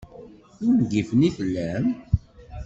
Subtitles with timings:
[0.61, 1.85] D ungifen i tellam?